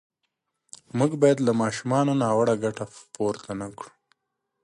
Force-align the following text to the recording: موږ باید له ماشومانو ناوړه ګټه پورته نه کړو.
موږ 0.97 1.11
باید 1.21 1.37
له 1.47 1.51
ماشومانو 1.61 2.11
ناوړه 2.21 2.55
ګټه 2.63 2.85
پورته 3.15 3.51
نه 3.61 3.67
کړو. 3.77 3.91